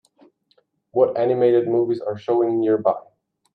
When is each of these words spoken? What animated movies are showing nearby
What 0.93 1.15
animated 1.15 1.67
movies 1.67 2.01
are 2.01 2.17
showing 2.17 2.59
nearby 2.59 2.95